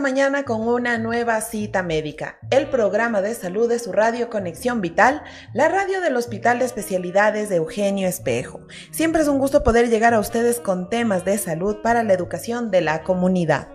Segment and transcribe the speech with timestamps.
[0.00, 5.22] Mañana con una nueva cita médica, el programa de salud de su radio Conexión Vital,
[5.52, 8.66] la radio del Hospital de Especialidades de Eugenio Espejo.
[8.90, 12.70] Siempre es un gusto poder llegar a ustedes con temas de salud para la educación
[12.70, 13.68] de la comunidad.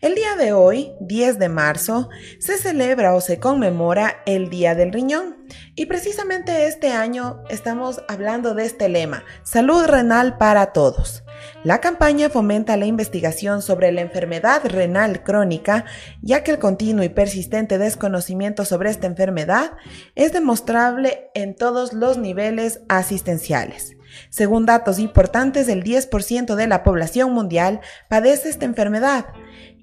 [0.00, 2.08] El día de hoy, 10 de marzo,
[2.38, 5.46] se celebra o se conmemora el Día del Riñón.
[5.74, 11.22] Y precisamente este año estamos hablando de este lema, Salud Renal para Todos.
[11.62, 15.84] La campaña fomenta la investigación sobre la enfermedad renal crónica,
[16.22, 19.72] ya que el continuo y persistente desconocimiento sobre esta enfermedad
[20.14, 23.94] es demostrable en todos los niveles asistenciales.
[24.30, 29.26] Según datos importantes, el 10% de la población mundial padece esta enfermedad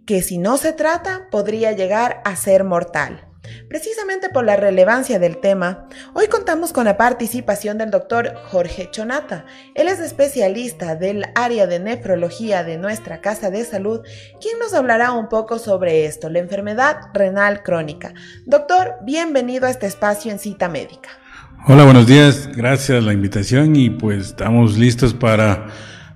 [0.08, 3.27] que si no se trata podría llegar a ser mortal.
[3.70, 9.46] Precisamente por la relevancia del tema, hoy contamos con la participación del doctor Jorge Chonata.
[9.76, 14.02] Él es especialista del área de nefrología de nuestra Casa de Salud,
[14.42, 18.14] quien nos hablará un poco sobre esto, la enfermedad renal crónica.
[18.46, 21.10] Doctor, bienvenido a este espacio en cita médica.
[21.68, 25.68] Hola, buenos días, gracias la invitación y pues estamos listos para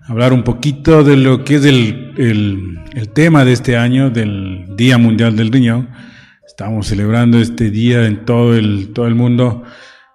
[0.08, 4.98] hablar un poquito de lo que es el, el, tema de este año del Día
[4.98, 5.90] Mundial del Riñón.
[6.62, 9.64] Estamos celebrando este día en todo el, todo el mundo.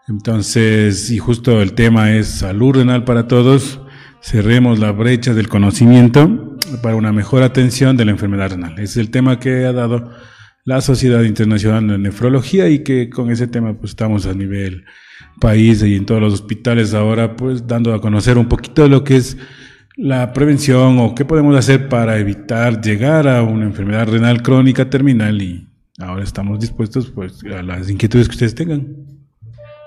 [0.06, 3.80] Entonces, y justo el tema es salud renal para todos.
[4.22, 8.78] Cerremos la brecha del conocimiento para una mejor atención de la enfermedad renal.
[8.78, 10.12] Es el tema que ha dado
[10.64, 14.84] la Sociedad Internacional de Nefrología y que con ese tema pues estamos a nivel
[15.40, 19.02] país y en todos los hospitales ahora pues dando a conocer un poquito de lo
[19.02, 19.36] que es
[19.96, 25.42] la prevención o qué podemos hacer para evitar llegar a una enfermedad renal crónica terminal
[25.42, 25.66] y
[26.00, 29.16] ahora estamos dispuestos pues a las inquietudes que ustedes tengan.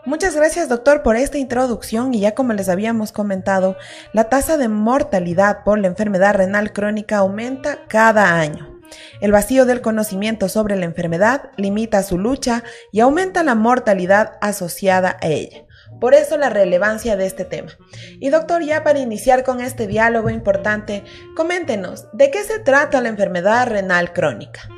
[0.05, 3.77] Muchas gracias doctor por esta introducción y ya como les habíamos comentado,
[4.13, 8.79] la tasa de mortalidad por la enfermedad renal crónica aumenta cada año.
[9.21, 15.17] El vacío del conocimiento sobre la enfermedad limita su lucha y aumenta la mortalidad asociada
[15.21, 15.65] a ella.
[15.99, 17.71] Por eso la relevancia de este tema.
[18.19, 21.03] Y doctor, ya para iniciar con este diálogo importante,
[21.35, 24.69] coméntenos, ¿de qué se trata la enfermedad renal crónica?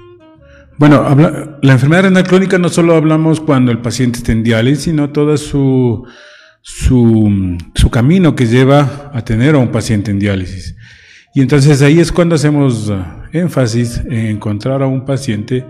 [0.81, 5.11] Bueno, la enfermedad renal crónica no solo hablamos cuando el paciente está en diálisis, sino
[5.11, 6.07] todo su,
[6.63, 10.75] su, su camino que lleva a tener a un paciente en diálisis.
[11.35, 12.97] Y entonces ahí es cuando hacemos uh,
[13.31, 15.67] énfasis en encontrar a un paciente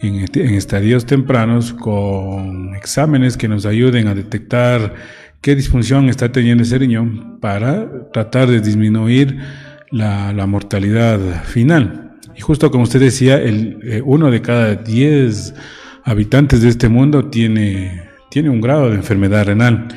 [0.00, 0.24] en,
[0.54, 4.94] estadios tempranos con exámenes que nos ayuden a detectar
[5.42, 9.36] qué disfunción está teniendo ese riñón para tratar de disminuir
[9.90, 12.05] la, mortalidad final.
[12.36, 15.54] Y justo como usted decía, el, eh, uno de cada diez
[16.04, 19.88] habitantes de este mundo tiene, tiene un grado de enfermedad renal,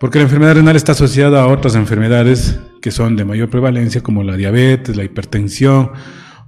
[0.00, 4.24] porque la enfermedad renal está asociada a otras enfermedades que son de mayor prevalencia, como
[4.24, 5.92] la diabetes, la hipertensión,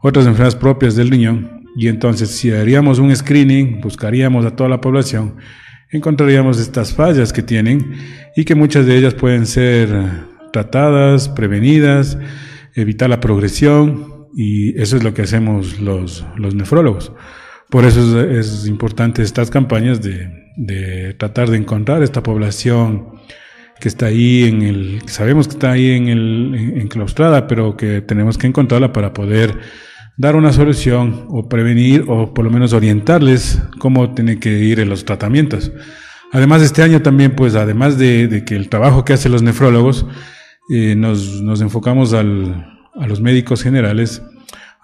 [0.01, 4.81] otras enfermedades propias del riñón, y entonces si haríamos un screening, buscaríamos a toda la
[4.81, 5.37] población,
[5.91, 7.95] encontraríamos estas fallas que tienen
[8.35, 9.89] y que muchas de ellas pueden ser
[10.53, 12.19] tratadas, prevenidas,
[12.75, 17.13] evitar la progresión y eso es lo que hacemos los, los nefrólogos.
[17.71, 23.15] Por eso es, importante estas campañas de, de, tratar de encontrar esta población
[23.81, 28.39] que está ahí en el, sabemos que está ahí en el enclaustrada, pero que tenemos
[28.39, 29.59] que encontrarla para poder
[30.17, 34.89] dar una solución o prevenir o por lo menos orientarles cómo tienen que ir en
[34.89, 35.73] los tratamientos.
[36.33, 40.07] Además, este año también, pues, además de, que el trabajo que hacen los nefrólogos,
[40.71, 44.23] eh, nos, nos, enfocamos al, a los médicos generales,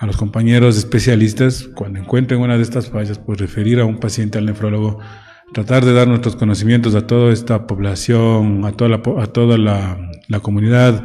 [0.00, 4.38] a los compañeros especialistas, cuando encuentren una de estas fallas, pues referir a un paciente
[4.38, 4.98] al nefrólogo,
[5.52, 10.10] tratar de dar nuestros conocimientos a toda esta población, a toda la, a toda la,
[10.26, 11.04] la comunidad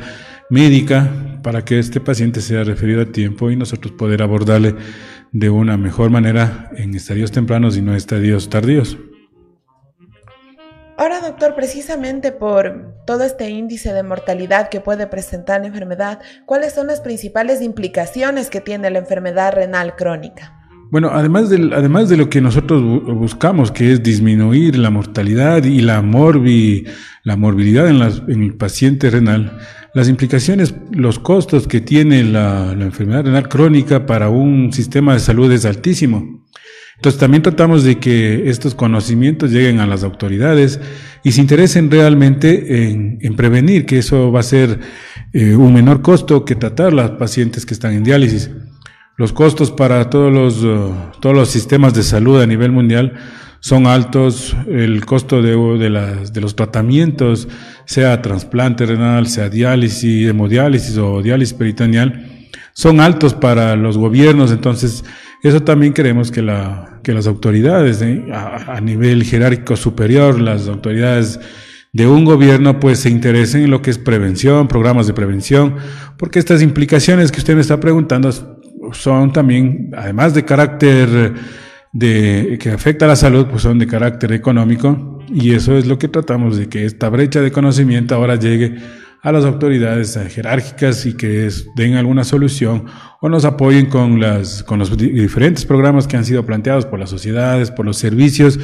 [0.49, 4.75] médica para que este paciente sea referido a tiempo y nosotros poder abordarle
[5.33, 8.97] de una mejor manera en estadios tempranos y no estadios tardíos.
[10.97, 16.73] Ahora, doctor, precisamente por todo este índice de mortalidad que puede presentar la enfermedad, ¿cuáles
[16.73, 20.53] son las principales implicaciones que tiene la enfermedad renal crónica?
[20.91, 22.81] Bueno, además de, además de lo que nosotros
[23.13, 26.85] buscamos, que es disminuir la mortalidad y la, morbi,
[27.23, 28.01] la morbilidad en,
[28.31, 29.57] en, el paciente renal,
[29.93, 35.19] las implicaciones, los costos que tiene la, la enfermedad renal crónica para un sistema de
[35.19, 36.44] salud es altísimo.
[36.95, 40.79] Entonces también tratamos de que estos conocimientos lleguen a las autoridades
[41.23, 44.79] y se interesen realmente en, en prevenir, que eso va a ser
[45.33, 48.49] eh, un menor costo que tratar a los pacientes que están en diálisis.
[49.17, 53.13] Los costos para todos los, uh, todos los sistemas de salud a nivel mundial
[53.61, 57.47] son altos, el costo de, las, de los tratamientos,
[57.85, 65.03] sea trasplante renal, sea diálisis, hemodiálisis o diálisis peritoneal, son altos para los gobiernos, entonces
[65.43, 68.23] eso también queremos que, la, que las autoridades ¿eh?
[68.33, 71.39] a, nivel jerárquico superior, las autoridades
[71.93, 75.75] de un gobierno, pues se interesen en lo que es prevención, programas de prevención,
[76.17, 78.31] porque estas implicaciones que usted me está preguntando
[78.91, 81.33] son también, además de carácter
[81.93, 85.97] de, que afecta a la salud, pues son de carácter económico, y eso es lo
[85.97, 88.75] que tratamos de que esta brecha de conocimiento ahora llegue
[89.21, 92.85] a las autoridades jerárquicas y que den alguna solución
[93.21, 97.09] o nos apoyen con, las, con los diferentes programas que han sido planteados por las
[97.09, 98.59] sociedades, por los servicios,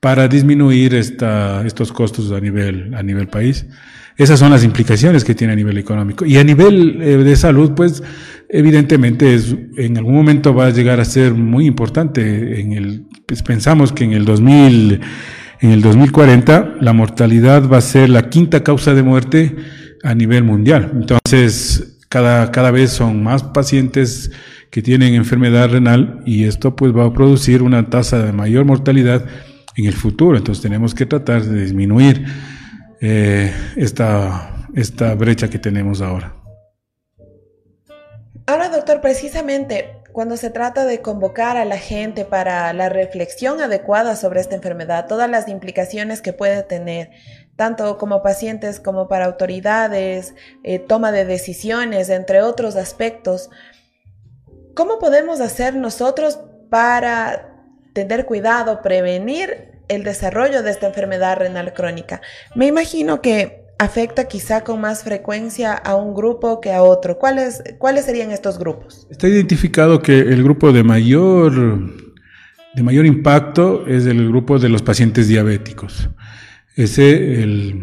[0.00, 3.66] para disminuir esta, estos costos a nivel, a nivel país.
[4.16, 6.24] Esas son las implicaciones que tiene a nivel económico.
[6.24, 8.02] Y a nivel eh, de salud, pues
[8.48, 12.60] evidentemente es, en algún momento va a llegar a ser muy importante.
[12.60, 15.00] En el, pues, pensamos que en el 2000,
[15.60, 19.56] en el 2040 la mortalidad va a ser la quinta causa de muerte
[20.02, 20.90] a nivel mundial.
[20.94, 24.30] Entonces, cada, cada vez son más pacientes
[24.70, 29.24] que tienen enfermedad renal y esto pues va a producir una tasa de mayor mortalidad
[29.76, 30.36] en el futuro.
[30.36, 32.26] Entonces tenemos que tratar de disminuir
[33.00, 36.34] eh, esta, esta brecha que tenemos ahora.
[38.46, 44.16] Ahora, doctor, precisamente cuando se trata de convocar a la gente para la reflexión adecuada
[44.16, 47.10] sobre esta enfermedad, todas las implicaciones que puede tener,
[47.54, 50.34] tanto como pacientes como para autoridades,
[50.64, 53.50] eh, toma de decisiones, entre otros aspectos.
[54.74, 56.40] ¿Cómo podemos hacer nosotros
[56.70, 57.54] para
[57.92, 62.22] tener cuidado, prevenir el desarrollo de esta enfermedad renal crónica?
[62.54, 67.18] Me imagino que afecta quizá con más frecuencia a un grupo que a otro.
[67.18, 69.06] ¿Cuáles, cuáles serían estos grupos?
[69.10, 71.92] Está identificado que el grupo de mayor,
[72.74, 76.08] de mayor impacto es el grupo de los pacientes diabéticos.
[76.74, 77.74] Ese,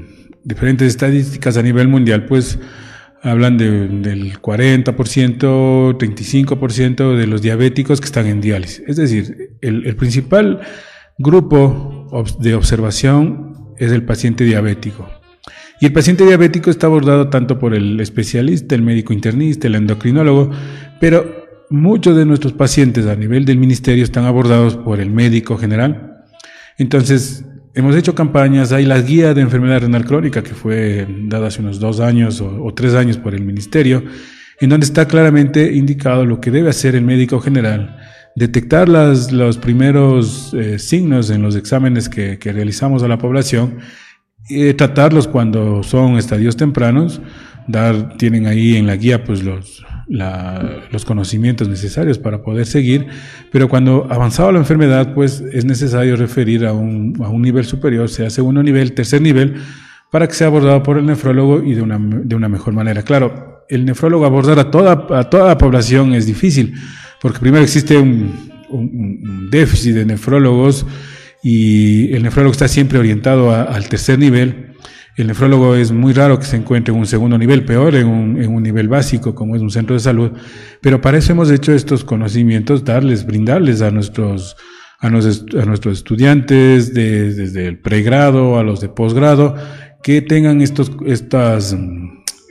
[0.44, 2.60] diferentes estadísticas a nivel mundial, pues
[3.22, 4.86] hablan de, del 40%,
[5.98, 8.84] 35% de los diabéticos que están en diálisis.
[8.88, 10.62] Es decir, el principal
[11.18, 12.08] grupo
[12.40, 15.23] de observación es el paciente diabético.
[15.84, 20.50] Y el paciente diabético está abordado tanto por el especialista, el médico internista, el endocrinólogo,
[21.02, 26.24] pero muchos de nuestros pacientes a nivel del ministerio están abordados por el médico general.
[26.78, 27.44] Entonces,
[27.76, 31.80] Hemos hecho campañas, hay la guía de enfermedad renal crónica que fue dada hace unos
[31.80, 34.04] dos años o, tres años por el ministerio,
[34.60, 37.98] en donde está claramente indicado lo que debe hacer el médico general,
[38.36, 43.80] detectar las, los primeros eh, signos en los exámenes que, que, realizamos a la población,
[44.78, 47.22] tratarlos cuando son estadios tempranos,
[47.68, 53.08] dar, tienen ahí en la guía pues los, los conocimientos necesarios para poder seguir,
[53.52, 58.10] pero cuando avanzaba la enfermedad, pues es necesario referir a un, a un nivel superior,
[58.10, 59.56] sea segundo nivel, tercer nivel,
[60.12, 63.02] para que sea abordado por el nefrólogo y de una, de una mejor manera.
[63.02, 66.76] Claro, el nefrólogo abordar a toda, a toda la población es difícil,
[67.20, 68.52] porque primero existe un,
[69.52, 70.86] déficit de nefrólogos
[71.44, 74.74] y el nefrólogo está siempre orientado al tercer nivel.
[75.18, 78.42] El nefrólogo es muy raro que se encuentre en un segundo nivel, peor en un,
[78.42, 80.32] en un, nivel básico como es un centro de salud,
[80.82, 84.56] pero para eso hemos hecho estos conocimientos, darles, brindarles a nuestros,
[85.00, 89.56] a, a nuestros estudiantes de, desde el pregrado a los de posgrado,
[90.02, 91.76] que tengan estos, estas,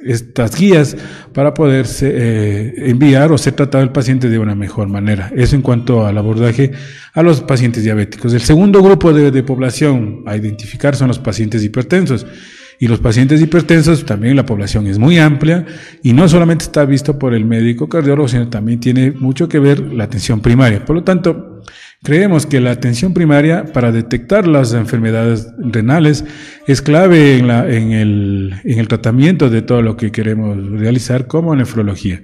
[0.04, 0.97] estas guías
[1.32, 5.30] para poder eh, enviar o ser tratado el paciente de una mejor manera.
[5.37, 6.73] Eso en cuanto al abordaje
[7.14, 8.35] a los pacientes diabéticos.
[8.35, 12.26] El segundo grupo de, de población a identificar son los pacientes hipertensos.
[12.78, 15.64] Y los pacientes hipertensos, también la población es muy amplia
[16.02, 19.78] y no solamente está visto por el médico cardiólogo, sino también tiene mucho que ver
[19.92, 20.85] la atención primaria.
[20.85, 21.62] Por lo tanto,
[22.02, 26.25] creemos que la atención primaria para detectar las enfermedades renales
[26.66, 27.50] es clave en,
[27.92, 32.23] el, en el tratamiento de todo lo que queremos realizar como nefrología.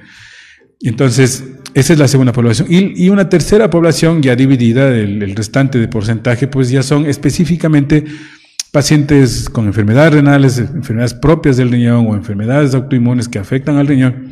[0.80, 1.44] Entonces,
[1.75, 2.68] esa es la segunda población.
[2.70, 7.06] Y, y una tercera población ya dividida, el, el, restante de porcentaje, pues ya son
[7.06, 8.04] específicamente
[8.73, 14.30] pacientes con enfermedades renales, enfermedades propias del riñón o enfermedades autoinmunes que afectan al riñón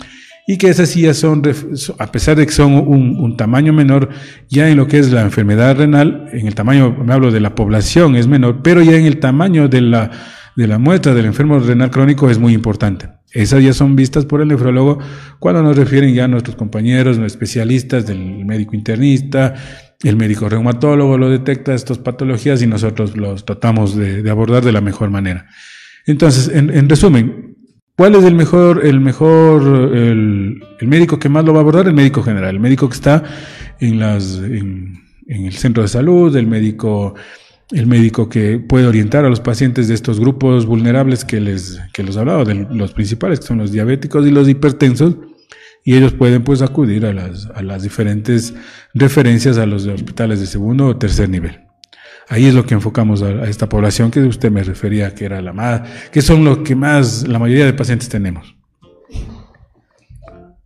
[0.49, 1.43] y que esas sí ya son,
[1.99, 4.11] a pesar de que son un, tamaño menor,
[4.49, 7.57] ya en lo que es la enfermedad renal, en el tamaño, me hablo de la
[7.57, 10.11] población, es menor, pero ya en el tamaño de la,
[10.55, 13.09] de la muestra del enfermo renal crónico es muy importante.
[13.33, 15.01] Esas ya son vistas por el nefrólogo
[15.41, 19.55] cuando nos refieren ya nuestros compañeros, los especialistas del médico internista,
[20.05, 24.81] el médico reumatólogo lo detecta estas patologías y nosotros los tratamos de, abordar de la
[24.81, 25.47] mejor manera.
[26.07, 27.56] Entonces, en resumen,
[27.97, 29.63] ¿Cuál es el mejor, el mejor,
[29.97, 31.87] el, médico que más lo va a abordar?
[31.87, 33.23] El médico general, el médico que está
[33.81, 37.15] en las, en, el centro de salud, el médico,
[37.71, 42.03] el médico que puede orientar a los pacientes de estos grupos vulnerables que les, que
[42.03, 45.17] los hablado, de los principales, que son los diabéticos y los hipertensos,
[45.83, 48.53] y ellos pueden pues acudir a las, a las diferentes
[48.93, 51.66] referencias a los hospitales de segundo o tercer nivel.
[52.29, 55.53] Ahí es lo que enfocamos a, esta población que usted me refería que era la
[55.53, 58.57] más, que son los que más la mayoría de pacientes tenemos.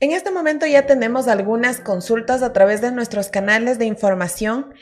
[0.02, 4.72] En este momento ya tenemos algunas consultas a través de nuestros canales de información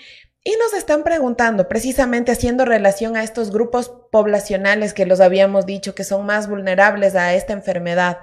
[0.45, 5.97] y nos están preguntando, precisamente haciendo relación a estos grupos poblacionales que los habíamos dicho
[5.97, 8.19] que son más vulnerables a esta enfermedad.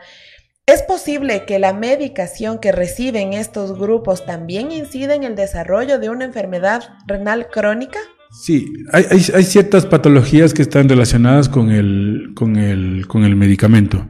[0.66, 6.10] ¿Es posible que la medicación que reciben estos grupos también incida en el desarrollo de
[6.10, 8.00] una enfermedad renal crónica?
[8.38, 14.08] Sí, hay, hay, ciertas patologías que están relacionadas con el, con, el, con el medicamento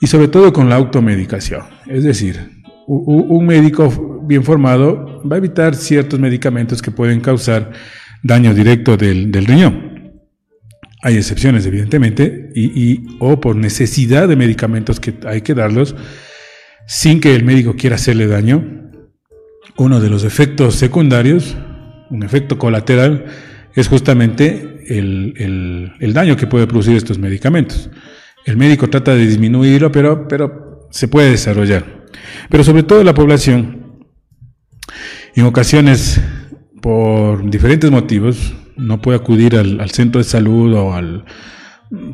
[0.00, 1.62] y sobre todo con la automedicación.
[1.86, 2.50] Es decir,
[2.86, 7.72] un médico bien formado va a evitar ciertos medicamentos que pueden causar
[8.22, 9.94] daño directo del, del riñón.
[11.02, 15.94] Hay excepciones, evidentemente, y, y, o por necesidad de medicamentos que hay que darlos
[16.86, 18.90] sin que el médico quiera hacerle daño.
[19.76, 21.56] Uno de los efectos secundarios
[22.10, 23.26] un efecto colateral
[23.74, 27.90] es justamente el, daño que puede producir estos medicamentos.
[28.44, 32.04] El médico trata de disminuirlo, pero, pero se puede desarrollar.
[32.50, 34.04] Pero sobre todo la población,
[35.34, 36.20] en ocasiones,
[36.80, 41.24] por diferentes motivos, no puede acudir al, centro de salud o al...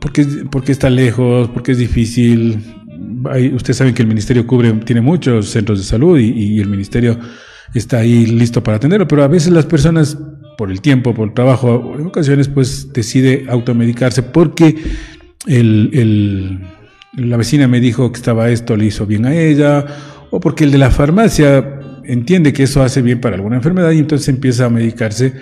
[0.00, 2.58] Porque, porque está lejos, porque es difícil.
[3.54, 7.18] ustedes saben que el ministerio cubre, tiene muchos centros de salud y el ministerio
[7.74, 10.18] está ahí listo para atenderlo, pero a veces las personas,
[10.58, 14.76] por el tiempo, por el trabajo, en ocasiones pues decide automedicarse porque
[15.46, 16.60] el,
[17.14, 19.86] la vecina me dijo que estaba esto, le hizo bien a ella,
[20.30, 23.98] o porque el de la farmacia entiende que eso hace bien para alguna enfermedad y
[23.98, 25.34] entonces empieza a medicarse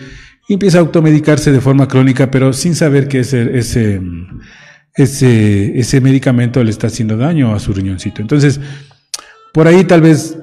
[0.49, 4.01] y empieza a automedicarse de forma crónica, pero sin saber que ese, ese,
[4.95, 8.23] ese, ese medicamento le está haciendo daño a su riñoncito.
[8.23, 8.59] Entonces,
[9.53, 10.39] por ahí tal vez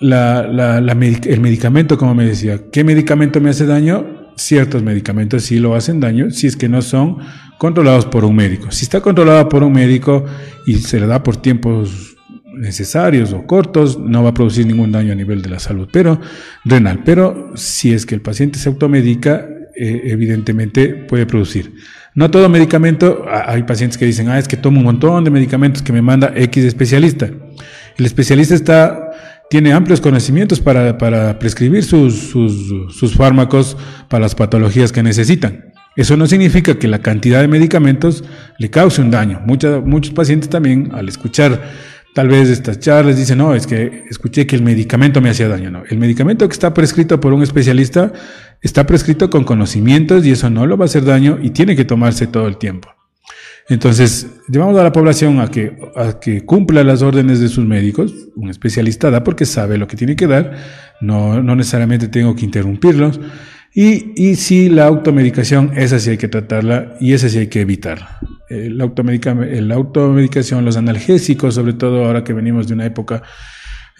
[0.00, 4.32] el medicamento, como me decía, ¿qué medicamento me hace daño?
[4.36, 7.18] Ciertos medicamentos sí lo hacen daño si es que no son
[7.58, 8.70] controlados por un médico.
[8.70, 10.24] Si está controlado por un médico
[10.66, 12.16] y se le da por tiempos
[12.54, 16.20] necesarios o cortos, no va a producir ningún daño a nivel de la salud pero
[16.64, 17.02] renal.
[17.04, 21.74] Pero si es que el paciente se automedica, eh, evidentemente puede producir.
[22.14, 25.82] No todo medicamento, hay pacientes que dicen, ah, es que tomo un montón de medicamentos
[25.82, 27.30] que me manda X especialista.
[27.96, 29.09] El especialista está
[29.50, 33.76] tiene amplios conocimientos para, prescribir sus, sus, fármacos
[34.08, 35.72] para las patologías que necesitan.
[35.96, 38.22] Eso no significa que la cantidad de medicamentos
[38.58, 39.42] le cause un daño.
[39.44, 41.60] muchos pacientes también, al escuchar
[42.14, 45.68] tal vez estas charlas, dicen, no, es que escuché que el medicamento me hacía daño.
[45.68, 48.12] No, el medicamento que está prescrito por un especialista
[48.62, 51.84] está prescrito con conocimientos y eso no lo va a hacer daño y tiene que
[51.84, 52.99] tomarse todo el tiempo.
[53.70, 58.12] Entonces, llevamos a la población a que, a que cumpla las órdenes de sus médicos,
[58.34, 60.56] un especialista da porque sabe lo que tiene que dar,
[61.00, 63.20] no, no necesariamente tengo que interrumpirlos,
[63.72, 67.60] y, y si la automedicación, esa sí hay que tratarla y esa sí hay que
[67.60, 68.18] evitarla.
[68.48, 73.22] El automedica, la automedicación, los analgésicos, sobre todo ahora que venimos de una época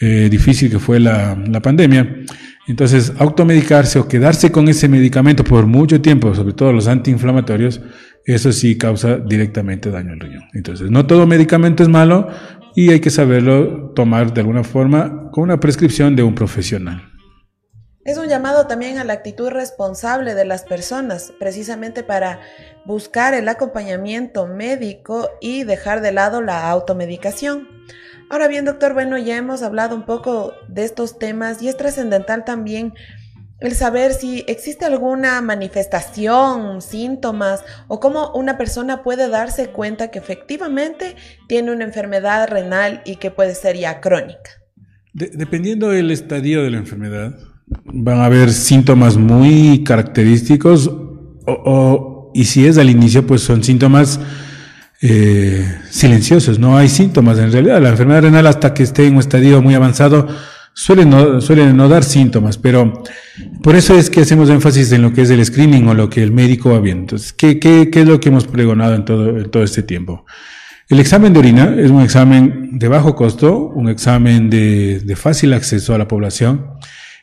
[0.00, 2.24] eh, difícil que fue la, la pandemia,
[2.70, 7.80] entonces, automedicarse o quedarse con ese medicamento por mucho tiempo, sobre todo los antiinflamatorios,
[8.26, 10.44] eso sí causa directamente daño al riñón.
[10.54, 12.28] Entonces, no todo medicamento es malo
[12.74, 17.02] y hay que saberlo tomar de alguna forma con una prescripción de un profesional.
[18.02, 22.40] Es un llamado también a la actitud responsable de las personas, precisamente para
[22.86, 27.68] buscar el acompañamiento médico y dejar de lado la automedicación.
[28.30, 32.44] Ahora bien, doctor, bueno, ya hemos hablado un poco de estos temas y es trascendental
[32.44, 32.94] también
[33.60, 40.18] el saber si existe alguna manifestación, síntomas o cómo una persona puede darse cuenta que
[40.18, 44.50] efectivamente tiene una enfermedad renal y que puede ser ya crónica.
[45.12, 47.36] dependiendo del estadio de la enfermedad,
[47.84, 50.90] van a haber síntomas muy característicos
[51.46, 54.20] o, y si es al inicio, pues son síntomas
[55.02, 57.38] eh, silenciosos, no hay síntomas.
[57.38, 60.28] En realidad, la enfermedad renal hasta que esté en un estadio muy avanzado
[60.80, 63.02] suele no, suele no dar síntomas, pero
[63.62, 66.22] por eso es que hacemos énfasis en lo que es el screening o lo que
[66.22, 67.02] el médico va viendo.
[67.02, 70.24] Entonces, ¿qué, qué, qué es lo que hemos pregonado en todo, en todo este tiempo?
[70.88, 75.52] El examen de orina es un examen de bajo costo, un examen de, de fácil
[75.52, 76.66] acceso a la población,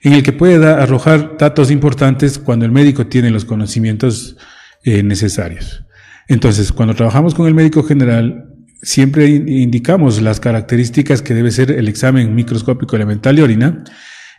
[0.04, 4.38] en el que puede arrojar datos importantes cuando el médico tiene los conocimientos
[4.84, 5.84] eh, necesarios.
[6.28, 8.47] Entonces, cuando trabajamos con el médico general,
[8.82, 13.84] siempre indicamos las características que debe ser el examen microscópico elemental de orina.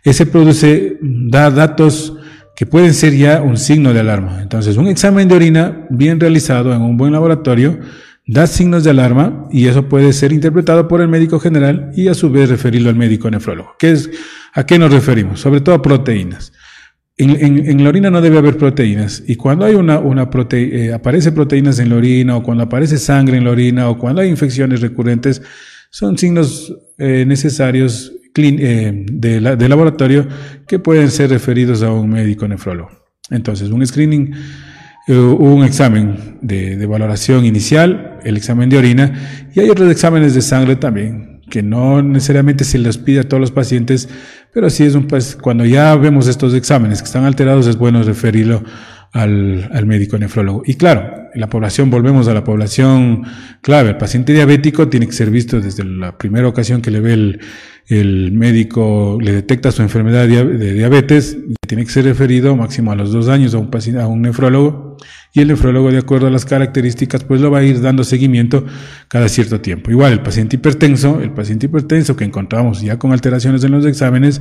[0.04, 2.14] Ese produce, da datos
[2.57, 4.42] que pueden ser ya un signo de alarma.
[4.42, 7.78] Entonces, un examen de orina bien realizado en un buen laboratorio
[8.26, 12.14] da signos de alarma y eso puede ser interpretado por el médico general y a
[12.14, 13.75] su vez referirlo al médico nefrólogo.
[13.78, 14.11] ¿Qué es,
[14.52, 15.40] ¿A qué nos referimos?
[15.40, 16.52] Sobre todo a proteínas.
[17.18, 21.80] En, la orina no debe haber proteínas y cuando hay una, una eh, aparece proteínas
[21.80, 25.42] en la orina o cuando aparece sangre en la orina o cuando hay infecciones recurrentes,
[25.90, 30.28] son signos eh, necesarios eh, de, de laboratorio
[30.66, 32.90] que pueden ser referidos a un médico nefrólogo.
[33.30, 34.32] Entonces, un screening
[35.08, 40.42] eh, un examen de, valoración inicial, el examen de orina, y hay otros exámenes de
[40.42, 44.09] sangre también, que no necesariamente se les pide a todos los pacientes,
[44.52, 48.02] pero sí es un, pues, cuando ya vemos estos exámenes que están alterados, es bueno
[48.02, 48.62] referirlo
[49.12, 50.62] al, al, médico nefrólogo.
[50.67, 53.25] Y claro, la población, volvemos a la población
[53.62, 53.90] clave.
[53.90, 57.40] El paciente diabético tiene que ser visto desde la primera ocasión que le ve el,
[57.88, 63.12] el médico, le detecta su enfermedad de diabetes, tiene que ser referido máximo a los
[63.12, 64.99] dos años a un, paciente, a un nefrólogo
[65.32, 68.64] y el nefrólogo, de acuerdo a las características, pues lo va a ir dando seguimiento
[69.08, 69.90] cada cierto tiempo.
[69.90, 74.40] Igual, el paciente hipertenso, el paciente hipertenso que encontramos ya con alteraciones en los exámenes,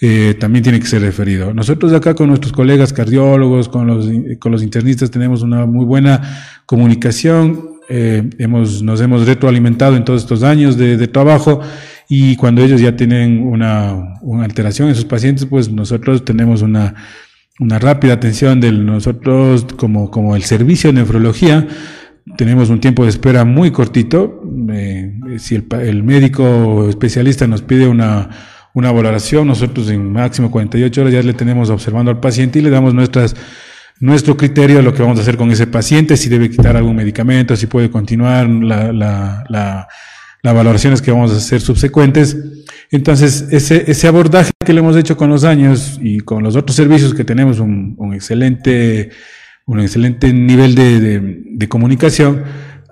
[0.00, 1.54] eh, también tiene que ser referido.
[1.54, 4.08] Nosotros acá con nuestros colegas cardiólogos, con los,
[4.40, 6.20] con los internistas, tenemos una muy buena
[6.66, 7.70] comunicación.
[7.88, 11.60] Eh, hemos, nos hemos retroalimentado en todos estos años de, de trabajo
[12.08, 16.94] y cuando ellos ya tienen una, una alteración en sus pacientes, pues nosotros tenemos una,
[17.60, 21.66] una rápida atención de nosotros como, como el servicio de nefrología.
[22.36, 24.42] Tenemos un tiempo de espera muy cortito.
[24.70, 28.30] Eh, si el, el, médico especialista nos pide una,
[28.72, 32.70] una valoración, nosotros en máximo 48 horas ya le tenemos observando al paciente y le
[32.70, 33.36] damos nuestras
[34.00, 36.96] nuestro criterio de lo que vamos a hacer con ese paciente, si debe quitar algún
[36.96, 39.88] medicamento, si puede continuar la, la, la
[40.44, 42.36] las valoraciones que vamos a hacer subsecuentes.
[42.90, 46.76] Entonces, ese, ese abordaje que le hemos hecho con los años y con los otros
[46.76, 49.08] servicios que tenemos un, un excelente,
[49.64, 52.42] un excelente nivel de, de, de, comunicación,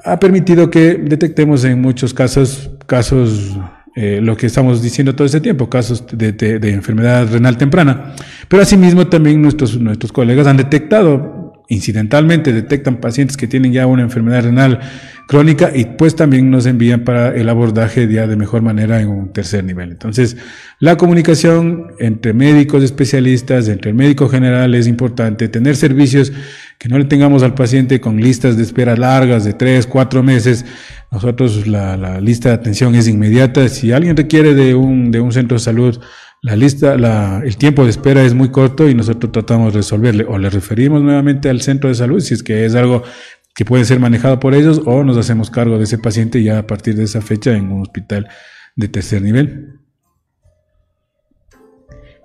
[0.03, 3.59] ha permitido que detectemos en muchos casos, casos,
[3.97, 8.15] eh, lo que estamos diciendo todo este tiempo, casos de, de, de enfermedad renal temprana.
[8.49, 11.42] Pero asimismo también nuestros, nuestros colegas han detectado,
[11.73, 14.81] incidentalmente detectan pacientes que tienen ya una enfermedad renal
[15.27, 19.33] crónica y pues también nos envían para el abordaje ya de mejor manera en un
[19.33, 19.91] tercer nivel.
[19.91, 20.37] Entonces,
[20.79, 26.33] la comunicación entre médicos especialistas, entre el médico general es importante, tener servicios
[26.79, 30.67] que no le tengamos al paciente con listas de espera largas de tres, cuatro meses.
[31.11, 33.69] Nosotros la, la lista de atención es inmediata.
[33.69, 35.99] Si alguien requiere de un, de un centro de salud,
[36.43, 40.25] la lista, la, el tiempo de espera es muy corto y nosotros tratamos de resolverle
[40.25, 43.05] o le referimos nuevamente al centro de salud si es que es algo
[43.55, 46.67] que puede ser manejado por ellos o nos hacemos cargo de ese paciente ya a
[46.67, 48.29] partir de esa fecha en un hospital
[48.75, 49.82] de tercer nivel.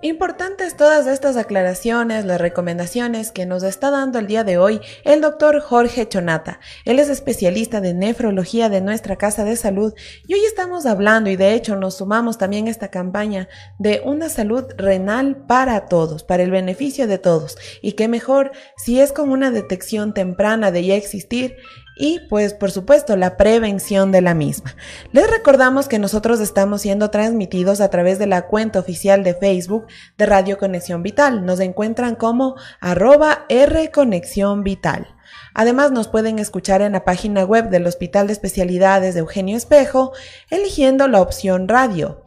[0.00, 5.20] Importantes todas estas aclaraciones, las recomendaciones que nos está dando el día de hoy el
[5.20, 6.60] doctor Jorge Chonata.
[6.84, 9.94] Él es especialista de nefrología de nuestra Casa de Salud
[10.28, 13.48] y hoy estamos hablando y de hecho nos sumamos también a esta campaña
[13.80, 17.58] de una salud renal para todos, para el beneficio de todos.
[17.82, 21.56] Y qué mejor si es con una detección temprana de ya existir
[21.98, 24.74] y pues por supuesto la prevención de la misma.
[25.12, 29.86] Les recordamos que nosotros estamos siendo transmitidos a través de la cuenta oficial de Facebook
[30.16, 31.44] de Radio Conexión Vital.
[31.44, 35.08] Nos encuentran como arroba R Conexión Vital.
[35.54, 40.12] Además nos pueden escuchar en la página web del Hospital de Especialidades de Eugenio Espejo
[40.50, 42.22] eligiendo la opción radio.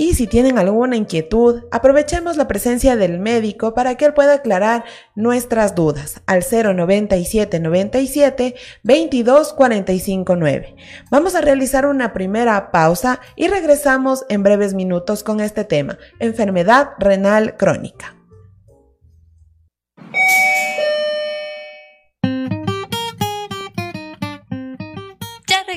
[0.00, 4.84] Y si tienen alguna inquietud, aprovechemos la presencia del médico para que él pueda aclarar
[5.16, 10.76] nuestras dudas al 097 97 22 45 9.
[11.10, 16.90] Vamos a realizar una primera pausa y regresamos en breves minutos con este tema, enfermedad
[17.00, 18.17] renal crónica.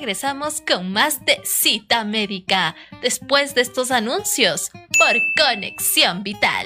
[0.01, 6.65] Regresamos con más de cita médica después de estos anuncios por Conexión Vital.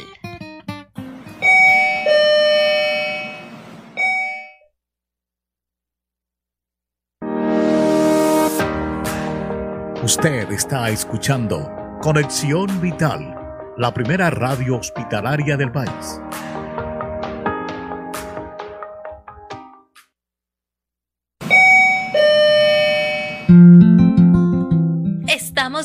[10.01, 11.69] Usted está escuchando
[12.01, 13.35] Conexión Vital,
[13.77, 16.21] la primera radio hospitalaria del país.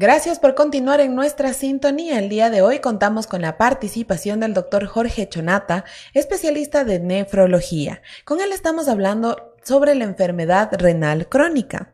[0.00, 2.18] Gracias por continuar en nuestra sintonía.
[2.18, 5.84] El día de hoy contamos con la participación del doctor Jorge Chonata,
[6.14, 8.00] especialista de nefrología.
[8.24, 11.92] Con él estamos hablando sobre la enfermedad renal crónica.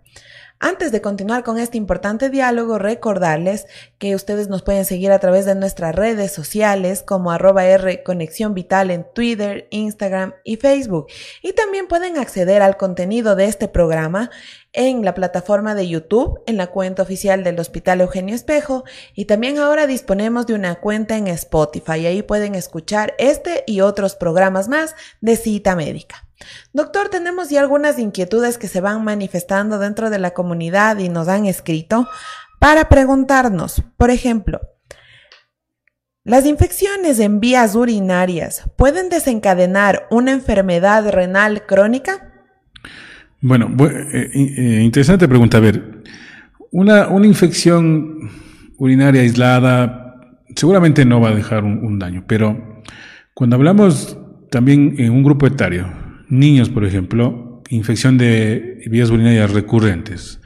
[0.59, 3.66] Antes de continuar con este importante diálogo, recordarles
[3.99, 8.55] que ustedes nos pueden seguir a través de nuestras redes sociales como arroba R Conexión
[8.55, 11.09] Vital en Twitter, Instagram y Facebook.
[11.42, 14.31] Y también pueden acceder al contenido de este programa
[14.73, 19.59] en la plataforma de YouTube, en la cuenta oficial del Hospital Eugenio Espejo y también
[19.59, 22.07] ahora disponemos de una cuenta en Spotify.
[22.07, 26.26] Ahí pueden escuchar este y otros programas más de cita médica.
[26.72, 31.29] Doctor, tenemos ya algunas inquietudes que se van manifestando dentro de la comunidad y nos
[31.29, 32.09] han escrito
[32.59, 34.61] para preguntarnos, por ejemplo,
[36.25, 42.33] ¿las infecciones en vías urinarias pueden desencadenar una enfermedad renal crónica?
[43.40, 45.59] Bueno, eh, eh, interesante pregunta.
[45.59, 46.03] A ver,
[46.70, 48.31] una, una, infección
[48.79, 50.16] urinaria aislada
[50.55, 52.83] seguramente no va a dejar un daño, pero
[53.35, 54.18] cuando hablamos
[54.51, 55.87] también en un grupo etario,
[56.29, 60.41] niños, por ejemplo, infección de vías urinarias recurrentes,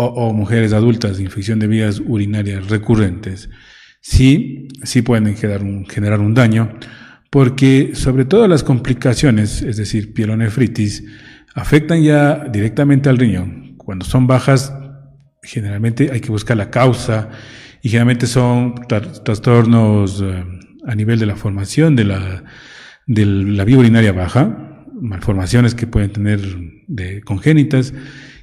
[0.00, 3.50] o, mujeres adultas, infección de vías urinarias recurrentes,
[4.00, 6.78] sí, sí pueden generar un, daño,
[7.30, 11.04] porque sobre todo las complicaciones, es decir, pielonefritis,
[11.54, 13.74] afectan ya directamente al riñón.
[13.76, 14.72] Cuando son bajas,
[15.42, 17.30] generalmente hay que buscar la causa
[17.82, 20.44] y generalmente son trastornos eh,
[20.86, 26.40] a nivel de la formación de la vía urinaria baja, malformaciones que pueden tener
[26.86, 27.94] de congénitas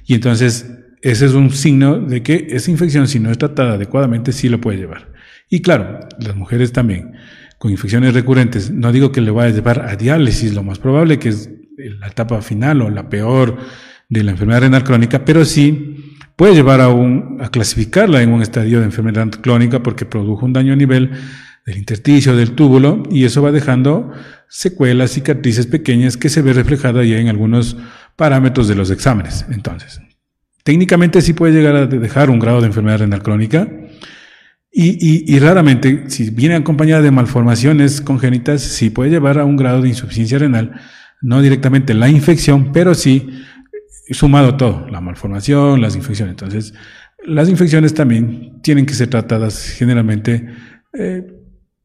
[0.06, 0.70] y entonces
[1.02, 4.60] ese es un signo de que esa infección si no es tratada adecuadamente sí lo
[4.60, 5.12] puede llevar.
[5.48, 7.12] Y claro, las mujeres también
[7.58, 11.18] con infecciones recurrentes, no digo que le vaya a llevar a diálisis, lo más probable
[11.18, 13.56] que es la etapa final o la peor
[14.08, 18.42] de la enfermedad renal crónica, pero sí puede llevar a, un, a clasificarla en un
[18.42, 21.12] estadio de enfermedad crónica porque produjo un daño a nivel
[21.66, 24.12] del intersticio, del túbulo, y eso va dejando
[24.48, 27.76] secuelas, cicatrices pequeñas que se ve reflejada ya en algunos
[28.14, 29.44] parámetros de los exámenes.
[29.50, 30.00] Entonces,
[30.62, 33.68] técnicamente sí puede llegar a dejar un grado de enfermedad renal crónica,
[34.78, 39.80] y, y, raramente, si viene acompañada de malformaciones congénitas, sí puede llevar a un grado
[39.80, 40.78] de insuficiencia renal,
[41.22, 43.26] no directamente la infección, pero sí
[44.10, 46.32] sumado todo, la malformación, las infecciones.
[46.32, 46.74] Entonces,
[47.24, 50.46] las infecciones también tienen que ser tratadas generalmente
[50.92, 51.26] eh,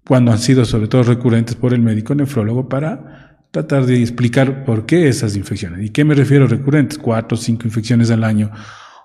[0.06, 4.86] cuando han sido sobre todo recurrentes por el médico nefrólogo para tratar de explicar por
[4.86, 5.86] qué esas infecciones.
[5.86, 6.98] ¿Y qué me refiero recurrentes?
[6.98, 8.52] Cuatro cinco infecciones al año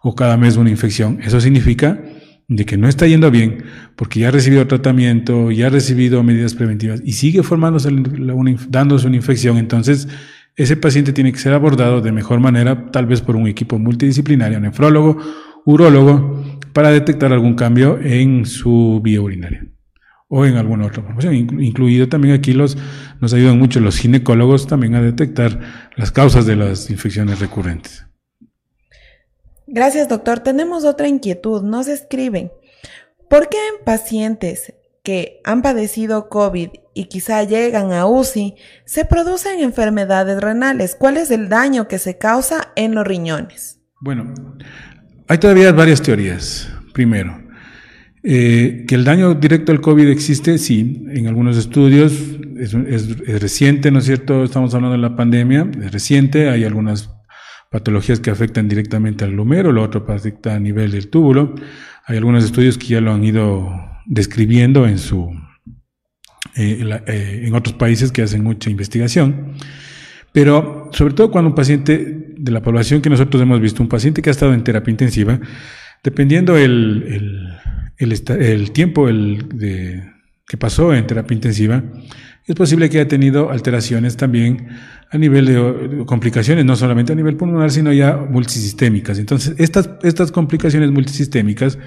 [0.03, 1.19] o cada mes una infección.
[1.23, 2.01] Eso significa
[2.49, 3.65] de que no está yendo bien
[3.97, 7.91] porque ya ha recibido tratamiento, ya ha recibido medidas preventivas y sigue formándose,
[8.69, 9.59] dándose una infección.
[9.59, 10.09] Entonces,
[10.55, 14.61] ese paciente tiene que ser abordado de mejor manera, tal vez por un equipo multidisciplinario,
[14.61, 15.19] nefrólogo,
[15.67, 19.67] urólogo, para detectar algún cambio en su vía urinaria
[20.29, 21.35] o en alguna otra formación.
[21.35, 22.77] Incluido también aquí los,
[23.21, 25.61] nos ayudan mucho los ginecólogos también a detectar
[25.97, 28.07] las causas de las infecciones recurrentes.
[29.67, 30.41] Gracias, doctor.
[30.41, 31.63] Tenemos otra inquietud.
[31.63, 32.53] Nos escriben,
[33.29, 39.61] ¿por qué en pacientes que han padecido COVID y quizá llegan a UCI se producen
[39.61, 40.97] enfermedades renales?
[40.97, 43.81] ¿Cuál es el daño que se causa en los riñones?
[44.01, 44.33] Bueno,
[45.29, 46.71] hay todavía varias teorías.
[46.93, 47.46] Primero,
[48.29, 52.13] eh, que el daño directo al COVID existe, sí, en algunos estudios,
[52.59, 54.43] es, reciente, ¿no es cierto?
[54.43, 57.09] Estamos hablando de la pandemia, es reciente, hay algunas
[57.71, 61.55] patologías que afectan directamente al lumero, lo otro afecta a nivel del túbulo.
[62.05, 63.71] Hay algunos estudios que ya lo han ido
[64.07, 65.31] describiendo en su
[66.57, 69.53] eh, eh, en otros países que hacen mucha investigación.
[70.33, 74.21] Pero sobre todo cuando un paciente de la población que nosotros hemos visto, un paciente
[74.21, 75.39] que ha estado en terapia intensiva,
[76.03, 77.46] dependiendo el, el,
[77.99, 79.49] el tiempo el
[80.47, 81.83] que pasó en terapia intensiva,
[82.47, 84.69] es posible que haya tenido alteraciones también
[85.11, 89.19] a nivel de complicaciones, no solamente a nivel pulmonar, sino ya multisistémicas.
[89.19, 91.79] Entonces, estas, estas complicaciones multisistémicas,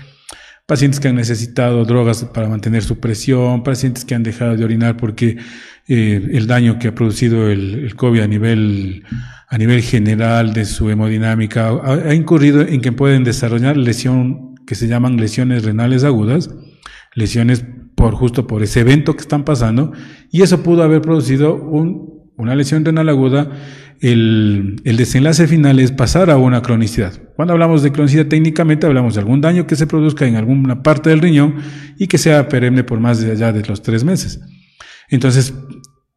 [0.65, 4.98] pacientes que han necesitado drogas para mantener su presión, pacientes que han dejado de orinar
[4.98, 5.38] porque
[5.88, 9.04] eh, el daño que ha producido el, el, COVID a nivel,
[9.48, 14.75] a nivel general de su hemodinámica ha, ha incurrido en que pueden desarrollar lesión que
[14.75, 16.51] se llaman lesiones renales agudas,
[17.15, 19.93] lesiones por justo por ese evento que están pasando,
[20.29, 23.49] y eso pudo haber producido un, una lesión renal aguda.
[23.99, 27.13] El, el, desenlace final es pasar a una cronicidad.
[27.36, 31.10] Cuando hablamos de cronicidad técnicamente hablamos de algún daño que se produzca en alguna parte
[31.10, 31.55] del riñón
[31.97, 34.39] y que sea perenne por más de allá de los tres meses.
[35.10, 35.51] Entonces,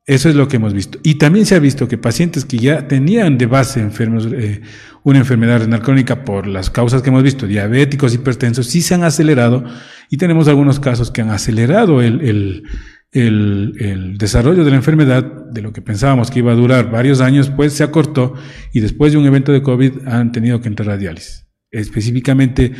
[0.04, 0.98] eso es lo que hemos visto.
[1.02, 4.60] Y también se ha visto que pacientes que ya tenían de base enfermos, eh,
[5.04, 9.04] una enfermedad renal crónica por las causas que hemos visto, diabéticos, hipertensos, sí se han
[9.04, 9.64] acelerado
[10.10, 12.64] y tenemos algunos casos que han acelerado el,
[13.12, 17.72] desarrollo de la enfermedad, de lo que pensábamos que iba a durar varios años, pues
[17.72, 18.34] se acortó
[18.72, 21.46] y después de un evento de COVID han tenido que entrar a diálisis.
[21.70, 22.72] Específicamente,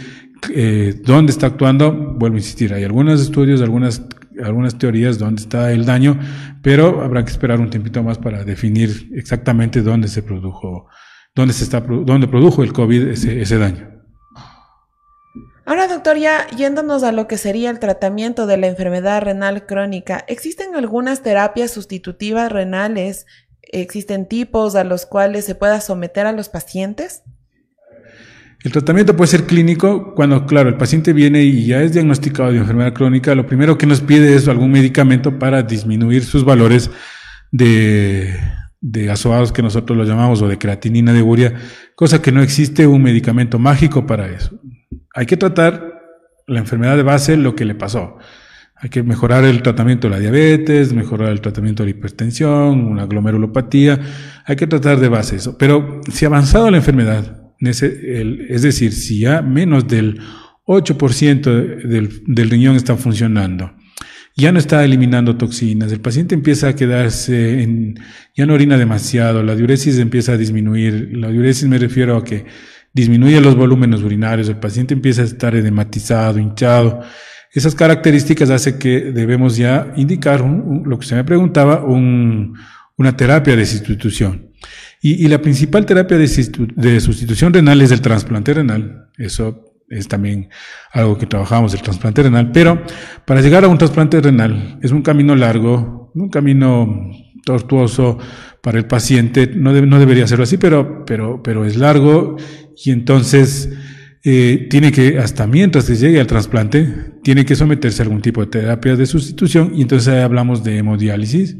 [0.52, 1.92] eh, ¿dónde está actuando?
[2.18, 4.02] Vuelvo a insistir, hay algunos estudios, algunas
[4.42, 6.18] algunas teorías dónde está el daño,
[6.62, 10.88] pero habrá que esperar un tiempito más para definir exactamente dónde se produjo,
[11.35, 13.92] dónde se está, dónde produjo el COVID ese, ese daño.
[15.64, 20.25] Ahora, doctor, ya yéndonos a lo que sería el tratamiento de la enfermedad renal crónica,
[20.27, 23.27] ¿existen algunas terapias sustitutivas renales?
[23.62, 27.23] ¿Existen tipos a los cuales se pueda someter a los pacientes?
[28.64, 32.59] El tratamiento puede ser clínico cuando, claro, el paciente viene y ya es diagnosticado de
[32.59, 33.35] enfermedad crónica.
[33.35, 36.88] Lo primero que nos pide es algún medicamento para disminuir sus valores
[37.51, 38.37] de,
[38.81, 39.14] de
[39.53, 41.55] que nosotros lo llamamos o de creatinina de urea,
[41.96, 44.61] cosa que no existe un medicamento mágico para eso.
[45.12, 46.01] Hay que tratar
[46.46, 48.18] la enfermedad de base, lo que le pasó.
[48.77, 53.07] Hay que mejorar el tratamiento de la diabetes, mejorar el tratamiento de la hipertensión, una
[53.07, 53.98] glomerulopatía.
[54.44, 55.57] Hay que tratar de base eso.
[55.59, 60.20] Pero si ha avanzado la enfermedad, es decir, si ya menos del
[60.66, 61.83] 8%
[62.27, 63.72] del, riñón está funcionando,
[64.37, 67.98] ya no está eliminando toxinas, el paciente empieza a quedarse en,
[68.35, 72.46] ya no orina demasiado, la diuresis empieza a disminuir, la diuresis me refiero a que
[72.94, 77.01] disminuye los volúmenes urinarios, el paciente empieza a estar edematizado, hinchado.
[77.53, 82.55] Esas características hacen que debemos ya indicar lo que se me preguntaba, un,
[82.96, 84.52] una terapia de sustitución.
[85.05, 86.29] Y, y la principal terapia de,
[86.77, 89.09] de, sustitución renal es el trasplante renal.
[89.19, 90.49] Eso es también
[90.93, 92.53] algo que trabajamos, el trasplante renal.
[92.53, 92.81] Pero
[93.27, 97.11] para llegar a un trasplante renal es un camino largo, un camino
[97.45, 98.17] tortuoso
[98.62, 99.51] para el paciente.
[99.53, 101.05] No, no debería serlo así, pero,
[101.67, 102.37] es largo
[102.77, 103.71] y entonces
[104.23, 108.41] eh, tiene que, hasta mientras se llegue al trasplante, tiene que someterse a algún tipo
[108.41, 111.57] de terapia de sustitución y entonces hablamos de hemodiálisis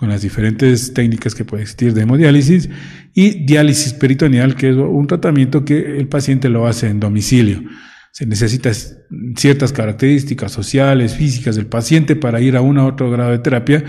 [0.00, 2.70] con las diferentes técnicas que puede existir de hemodiálisis
[3.12, 7.62] y diálisis peritoneal, que es un tratamiento que el paciente lo hace en domicilio.
[8.10, 8.72] Se necesitan
[9.36, 13.84] ciertas características sociales, físicas del paciente para ir a uno u otro grado de terapia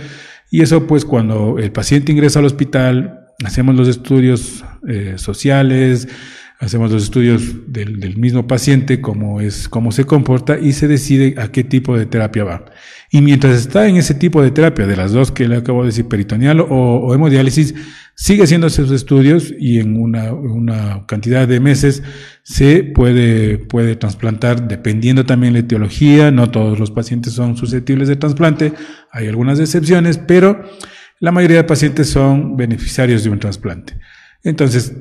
[0.50, 6.10] y eso pues cuando el paciente ingresa al hospital, hacemos los estudios eh, sociales,
[6.62, 11.52] hacemos los estudios del, mismo paciente, cómo es, cómo se comporta y se decide a
[11.52, 12.66] qué tipo de terapia va.
[13.10, 15.88] Y mientras está en ese tipo de terapia, de las dos que le acabo de
[15.88, 17.74] decir, peritoneal o, o hemodiálisis,
[18.16, 22.04] sigue haciendo sus estudios y en una, una, cantidad de meses
[22.44, 26.30] se puede, puede trasplantar, dependiendo también la etiología.
[26.30, 28.74] No todos los pacientes son susceptibles de trasplante,
[29.12, 30.64] hay algunas excepciones, pero
[31.20, 33.98] la mayoría de pacientes son beneficiarios de un trasplante.
[34.44, 34.94] Entonces,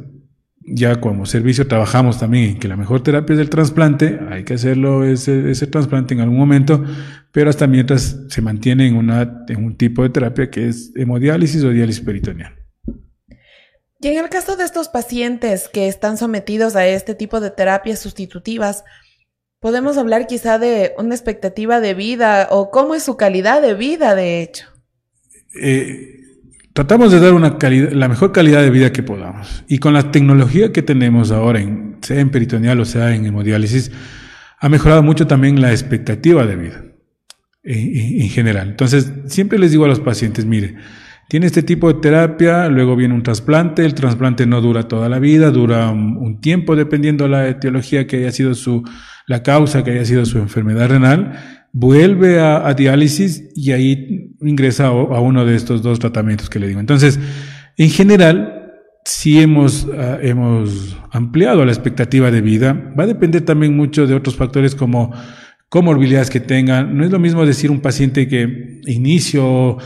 [0.60, 4.54] ya como servicio trabajamos también en que la mejor terapia es el trasplante, hay que
[4.54, 6.84] hacerlo ese, ese trasplante en algún momento,
[7.32, 11.64] pero hasta mientras se mantiene en, una, en un tipo de terapia que es hemodiálisis
[11.64, 12.54] o diálisis peritoneal.
[14.02, 17.98] Y en el caso de estos pacientes que están sometidos a este tipo de terapias
[17.98, 18.84] sustitutivas,
[19.60, 24.14] podemos hablar quizá de una expectativa de vida o cómo es su calidad de vida,
[24.14, 24.66] de hecho.
[25.60, 26.19] Eh,
[26.72, 29.64] Tratamos de dar una calidad, la mejor calidad de vida que podamos.
[29.66, 33.90] Y con la tecnología que tenemos ahora, en, sea en peritoneal o sea en hemodiálisis,
[34.58, 36.84] ha mejorado mucho también la expectativa de vida
[37.64, 38.68] en, en, general.
[38.68, 40.76] Entonces, siempre les digo a los pacientes, mire,
[41.28, 45.18] tiene este tipo de terapia, luego viene un trasplante, el trasplante no dura toda la
[45.18, 48.84] vida, dura un, un tiempo dependiendo de la etiología que haya sido su,
[49.26, 55.20] la causa que haya sido su enfermedad renal vuelve a, diálisis y ahí ingresa a,
[55.20, 56.80] uno de estos dos tratamientos que le digo.
[56.80, 57.18] Entonces,
[57.76, 58.72] en general,
[59.04, 62.92] si hemos, uh, hemos ampliado la expectativa de vida.
[62.98, 65.12] Va a depender también mucho de otros factores como
[65.68, 66.96] comorbilidades que tengan.
[66.96, 69.78] No es lo mismo decir un paciente que inicio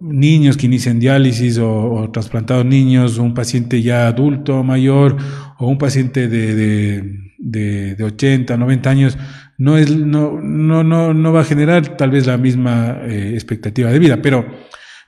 [0.00, 5.16] niños que inician diálisis o, trasplantados niños, un paciente ya adulto mayor
[5.58, 7.02] o un paciente de,
[7.38, 9.18] de, 80, 90 años,
[9.58, 13.90] no, es, no, no, no, no va a generar tal vez la misma eh, expectativa
[13.90, 14.46] de vida, pero,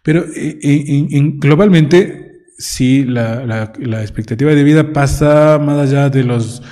[0.02, 6.62] pero eh, globalmente sí, la, la, expectativa de vida pasa más allá de los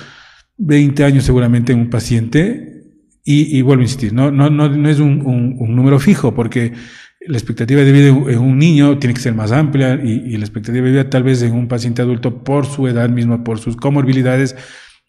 [0.57, 2.65] 20 años seguramente en un paciente.
[3.23, 6.73] Y, y vuelvo a insistir, no, no, no, no es un, un, número fijo, porque
[7.27, 10.45] la expectativa de vida en un niño tiene que ser más amplia y, y, la
[10.45, 13.75] expectativa de vida tal vez en un paciente adulto por su edad misma, por sus
[13.75, 14.55] comorbilidades,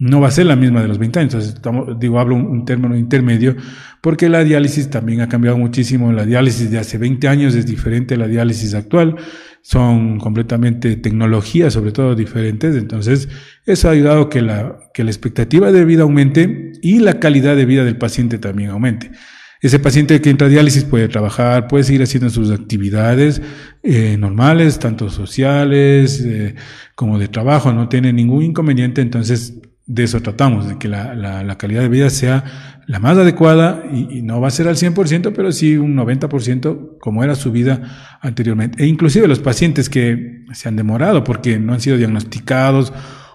[0.01, 1.35] no va a ser la misma de los 20 años.
[1.35, 3.55] Entonces, estamos, digo, hablo un, término intermedio,
[4.01, 6.11] porque la diálisis también ha cambiado muchísimo.
[6.11, 9.17] La diálisis de hace 20 años es diferente a la diálisis actual.
[9.61, 12.77] Son completamente tecnologías, sobre todo diferentes.
[12.77, 13.29] Entonces,
[13.67, 17.67] eso ha ayudado que la, que la expectativa de vida aumente y la calidad de
[17.67, 19.11] vida del paciente también aumente.
[19.61, 23.43] Ese paciente que entra a diálisis puede trabajar, puede seguir haciendo sus actividades
[23.83, 26.55] eh, normales, tanto sociales eh,
[26.95, 29.03] como de trabajo, no tiene ningún inconveniente.
[29.03, 32.45] Entonces, de eso tratamos, de que la, la, calidad de vida sea
[32.87, 37.25] la más adecuada y, no va a ser al 100%, pero sí un 90% como
[37.25, 38.85] era su vida anteriormente.
[38.85, 42.93] E inclusive los pacientes que se han demorado porque no han sido diagnosticados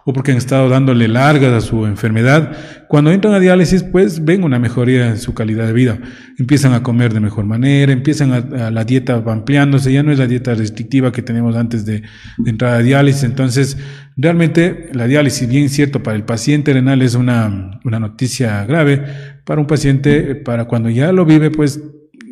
[0.08, 2.56] o porque han estado dándole largas a su enfermedad,
[2.88, 5.98] cuando entran a diálisis, pues ven una mejoría en su calidad de vida.
[6.38, 10.28] Empiezan a comer de mejor manera, empiezan a, la dieta ampliándose, ya no es la
[10.28, 12.04] dieta restrictiva que teníamos antes de,
[12.38, 13.24] de entrar a diálisis.
[13.24, 13.80] Entonces,
[14.16, 19.04] realmente la diálisis, bien cierto, para el paciente renal es una, una noticia grave,
[19.44, 21.82] para un paciente, para cuando ya lo vive, pues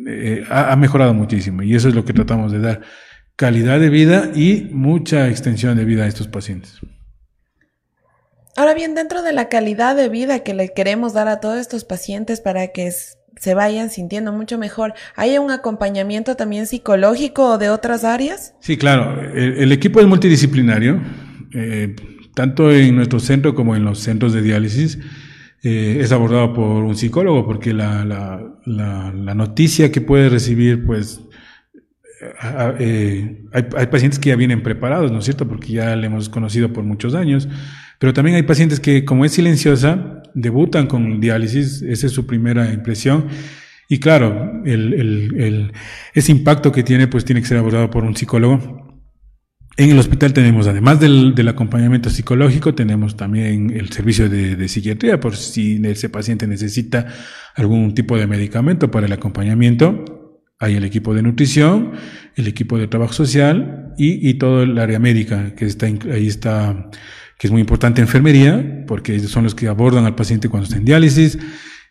[0.06, 2.82] eh, ha mejorado muchísimo y eso es lo que tratamos de dar
[3.36, 6.78] calidad de vida y mucha extensión de vida a estos pacientes.
[8.56, 11.84] Ahora bien, dentro de la calidad de vida que le queremos dar a todos estos
[11.84, 12.92] pacientes para que
[13.36, 18.54] se vayan sintiendo mucho mejor, ¿hay un acompañamiento también psicológico o de otras áreas?
[18.60, 19.20] Sí, claro.
[19.34, 21.00] El, equipo es multidisciplinario,
[21.52, 21.96] eh,
[22.34, 24.98] tanto en nuestro centro como en los centros de diálisis.
[25.64, 31.22] Eh, es abordado por un psicólogo porque la, la, la, noticia que puede recibir, pues,
[32.78, 35.48] eh, hay, pacientes que ya vienen preparados, ¿no es cierto?
[35.48, 37.48] Porque ya le hemos conocido por muchos años.
[37.98, 42.72] Pero también hay pacientes que, como es silenciosa, debutan con diálisis, esa es su primera
[42.72, 43.26] impresión.
[43.88, 45.72] Y claro, el,
[46.14, 49.00] ese impacto que tiene, pues tiene que ser abordado por un psicólogo.
[49.76, 55.18] En el hospital tenemos, además del, acompañamiento psicológico, tenemos también el servicio de, de, psiquiatría,
[55.18, 57.06] por si ese paciente necesita
[57.56, 60.04] algún tipo de medicamento para el acompañamiento.
[60.60, 61.92] Hay el equipo de nutrición,
[62.36, 66.90] el equipo de trabajo social y, y todo el área médica, que está ahí está
[67.46, 70.84] es muy importante enfermería, porque ellos son los que abordan al paciente cuando está en
[70.84, 71.38] diálisis,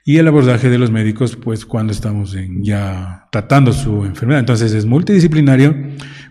[0.05, 4.41] y el abordaje de los médicos, pues cuando estamos ya tratando su enfermedad.
[4.41, 5.75] Entonces es multidisciplinario.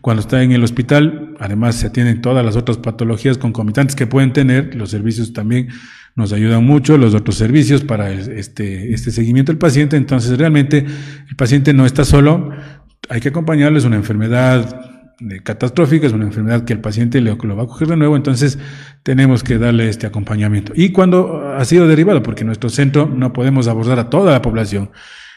[0.02, 4.35] Cuando está en el hospital, además se atienden todas las otras patologías concomitantes que pueden
[4.35, 4.74] tener.
[4.74, 5.68] Los servicios también
[6.16, 9.96] nos ayudan mucho, los otros servicios para este, este seguimiento del paciente.
[9.96, 10.85] Entonces realmente
[11.28, 12.50] el paciente no está solo,
[13.08, 14.91] hay que acompañarlo, es una enfermedad
[15.42, 18.59] catastrófica, es una enfermedad que el paciente lo, lo, va a coger de nuevo, entonces
[19.03, 20.72] tenemos que darle este acompañamiento.
[20.75, 24.90] Y cuando ha sido derivado, porque nuestro centro no podemos abordar a toda la población,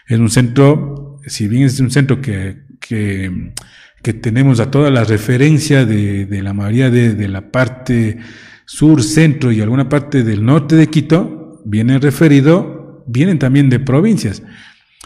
[0.08, 3.54] es un centro, si bien es un centro que, que,
[4.22, 8.20] tenemos a toda la referencia de, de la mayoría de, de, la parte
[8.66, 14.44] sur, centro y alguna parte del norte de Quito, vienen referido, vienen también de provincias.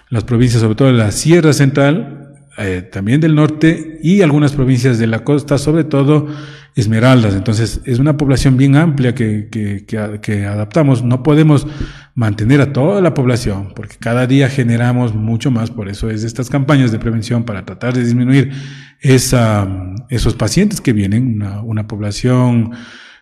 [0.10, 2.19] Las provincias, sobre todo la Sierra Central,
[2.60, 6.28] eh, también del norte y algunas provincias de la costa, sobre todo
[6.76, 7.34] Esmeraldas.
[7.34, 11.04] Entonces, es una población bien amplia que, que, que, adaptamos.
[11.04, 11.68] No podemos
[12.16, 15.72] mantener a toda la población, porque cada día generamos mucho más.
[15.72, 18.52] Por eso es estas campañas de prevención para tratar de disminuir
[19.00, 19.68] esa,
[20.10, 22.72] esos pacientes que vienen, una, una población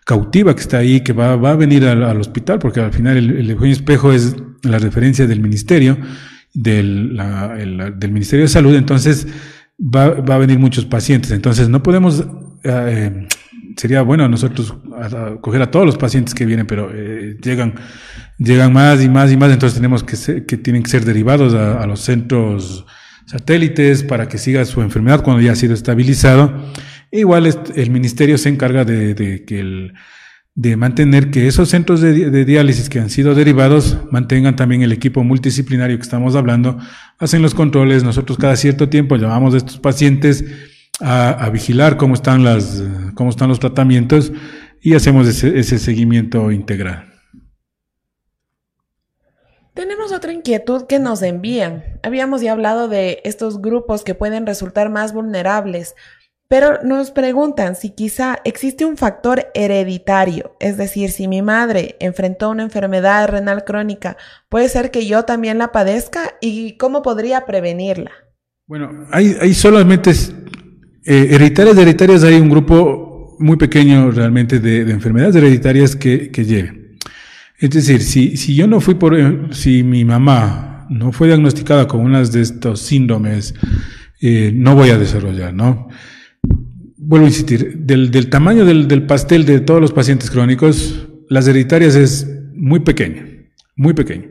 [0.06, 3.18] cautiva que está ahí, que va, va a venir al, al, hospital, porque al final
[3.18, 5.98] el, el espejo es la referencia del ministerio
[6.54, 7.18] del,
[7.98, 9.28] del Ministerio de Salud, entonces
[9.80, 11.32] va, va, a venir muchos pacientes.
[11.32, 12.26] Entonces no podemos,
[12.64, 13.28] eh,
[13.76, 14.74] sería bueno nosotros
[15.42, 17.76] coger a todos los pacientes que vienen, pero eh, llegan,
[18.38, 21.86] llegan más y más y más, entonces tenemos que, que tienen que ser derivados a,
[21.86, 22.86] los centros
[23.26, 26.72] satélites para que siga su enfermedad cuando ya ha sido estabilizado.
[27.12, 29.94] igual el ministerio se encarga de que el
[30.58, 35.24] de mantener que esos centros de, diálisis que han sido derivados mantengan también el equipo
[35.24, 36.80] multidisciplinario que estamos hablando,
[37.20, 40.44] hacen los controles, nosotros cada cierto tiempo llamamos a estos pacientes
[41.00, 42.84] a, vigilar cómo están, las,
[43.14, 44.32] cómo están los tratamientos
[44.82, 47.06] y hacemos ese, ese seguimiento integral.
[49.76, 51.84] Tenemos otra inquietud que nos envían.
[52.02, 55.94] Habíamos ya hablado de estos grupos que pueden resultar más vulnerables,
[56.48, 62.50] pero nos preguntan si quizá existe un factor hereditario, es decir, si mi madre enfrentó
[62.50, 64.18] una enfermedad renal crónica,
[64.50, 68.12] puede ser que yo también la padezca y cómo podría prevenirla.
[68.66, 75.36] Bueno, hay, hay solamente eh, hereditarias, hereditarias hay un grupo muy pequeño realmente de, enfermedades
[75.36, 76.98] hereditarias que, que lleve.
[77.60, 81.88] Es decir, si, si yo no fui por, eh, si mi mamá no fue diagnosticada
[81.88, 83.56] con unas de estos síndromes,
[84.22, 85.90] eh, no voy a desarrollar, ¿no?
[87.08, 91.48] Vuelvo a insistir, del, del tamaño del, del, pastel de todos los pacientes crónicos, las
[91.48, 93.26] hereditarias es muy pequeña,
[93.78, 94.28] muy pequeño.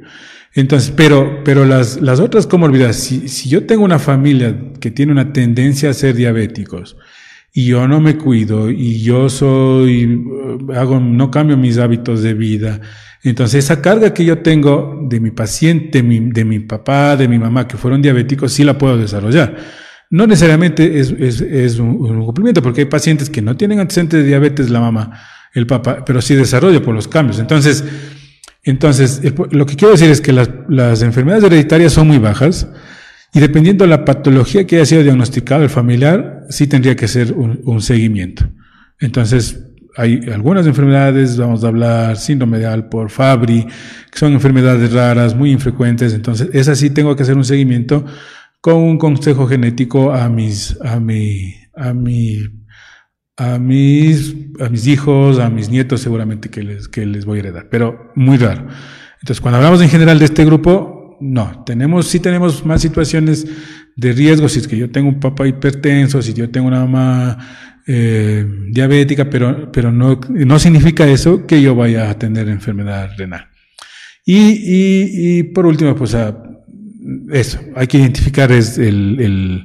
[0.54, 5.12] Entonces, pero, pero las, las otras comorbilidades, si, si yo tengo una familia que tiene
[5.12, 6.98] una tendencia a ser diabéticos,
[7.50, 10.22] y yo no me cuido, y yo soy,
[10.74, 12.82] hago, no cambio mis hábitos de vida,
[13.22, 17.66] entonces esa carga que yo tengo de mi paciente, de mi papá, de mi mamá,
[17.66, 19.85] que fueron diabéticos, sí la puedo desarrollar.
[20.10, 24.80] No necesariamente es, un, cumplimiento, porque hay pacientes que no tienen antecedentes de diabetes, la
[24.80, 25.20] mamá,
[25.52, 27.38] el papá, pero sí desarrolla por los cambios.
[27.40, 27.84] Entonces,
[28.62, 32.68] entonces lo que quiero decir es que las, enfermedades hereditarias son muy bajas
[33.32, 37.32] y dependiendo de la patología que haya sido diagnosticado el familiar, sí tendría que ser
[37.32, 38.48] un, un seguimiento.
[39.00, 39.60] Entonces,
[39.96, 43.66] hay algunas enfermedades, vamos a hablar síndrome de Alport, Fabry,
[44.10, 48.04] que son enfermedades raras, muy infrecuentes, entonces esas sí tengo que hacer un seguimiento
[48.66, 52.38] con un consejo genético a mis, a mi, a mi,
[53.36, 57.42] a mis, a mis hijos, a mis nietos seguramente que les, que les voy a
[57.42, 58.66] heredar, pero muy raro.
[59.20, 63.46] Entonces, cuando hablamos en general de este grupo, no, tenemos, sí tenemos más situaciones
[63.94, 67.38] de riesgo, si es que yo tengo un papá hipertenso, si yo tengo una mamá
[67.86, 73.46] eh, diabética, pero, pero no, no significa eso que yo vaya a tener enfermedad renal.
[74.24, 76.45] Y, y, y por último, pues a,
[77.32, 79.64] eso, hay que identificar es el, el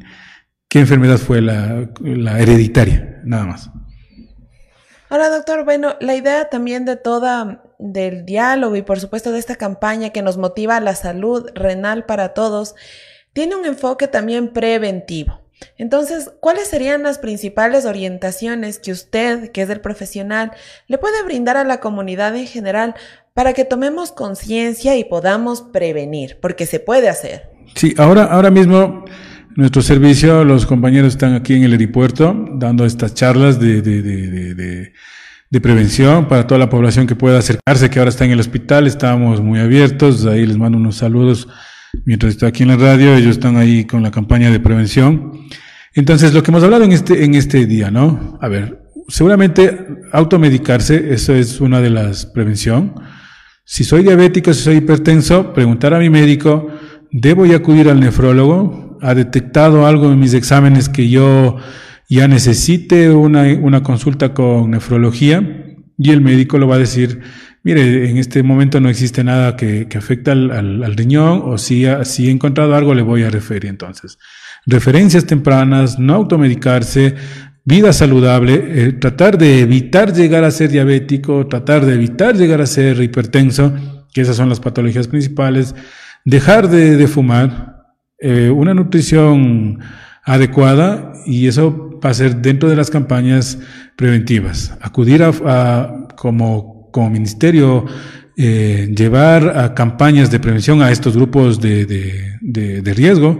[0.68, 3.70] qué enfermedad fue la, la, hereditaria, nada más.
[5.10, 9.56] Ahora, doctor, bueno, la idea también de toda, del diálogo y por supuesto de esta
[9.56, 12.76] campaña que nos motiva la salud renal para todos,
[13.34, 15.42] tiene un enfoque también preventivo.
[15.78, 20.52] Entonces, ¿cuáles serían las principales orientaciones que usted, que es el profesional,
[20.88, 22.96] le puede brindar a la comunidad en general
[23.34, 27.50] para que tomemos conciencia y podamos prevenir, porque se puede hacer.
[27.76, 29.06] Sí, ahora, ahora mismo
[29.56, 34.94] nuestro servicio, los compañeros están aquí en el aeropuerto dando estas charlas de, de, de,
[35.50, 38.88] de, prevención para toda la población que pueda acercarse, que ahora está en el hospital,
[38.88, 41.48] estamos muy abiertos, ahí les mando unos saludos
[42.06, 45.34] mientras estoy aquí en la radio, ellos están ahí con la campaña de prevención.
[45.94, 48.40] Entonces, lo que hemos hablado en este, en este día, ¿no?
[48.42, 52.94] A ver, seguramente automedicarse, eso es una de las prevención.
[53.72, 56.68] Si soy diabético, si soy hipertenso, preguntar a mi médico,
[57.10, 58.98] ¿debo ya acudir al nefrólogo?
[59.02, 61.56] ¿Ha detectado algo en mis exámenes que yo
[62.10, 65.78] ya necesite una, una consulta con nefrología?
[65.98, 67.22] Y el médico lo va a decir,
[67.64, 71.86] mire, en este momento no existe nada que, que afecte al, al, riñón o si,
[72.04, 74.18] si he encontrado algo le voy a referir entonces.
[74.66, 77.16] Referencias tempranas, no automedicarse,
[77.64, 82.66] vida saludable, eh, tratar de evitar llegar a ser diabético, tratar de evitar llegar a
[82.66, 83.74] ser hipertenso,
[84.14, 85.76] que esas son las patologías principales,
[86.26, 87.86] dejar de, fumar,
[88.20, 89.80] eh, una nutrición
[90.24, 93.60] adecuada y eso va a ser dentro de las campañas
[93.96, 94.76] preventivas.
[94.82, 97.86] Acudir a, como, como ministerio,
[98.38, 103.40] eh, llevar a campañas de prevención a estos grupos de, de, de riesgo,